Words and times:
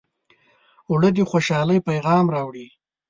اوړه 0.89 1.09
د 1.15 1.19
خوشحالۍ 1.31 1.79
پیغام 1.89 2.25
راوړي 2.35 2.67